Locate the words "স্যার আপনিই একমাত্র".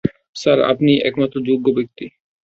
0.35-1.37